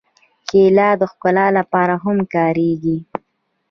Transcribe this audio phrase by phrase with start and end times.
[0.49, 2.97] کېله د ښکلا لپاره هم کارېږي.